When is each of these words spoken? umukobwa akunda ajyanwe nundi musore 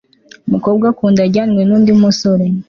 umukobwa 0.47 0.85
akunda 0.91 1.19
ajyanwe 1.27 1.61
nundi 1.67 1.91
musore 2.01 2.45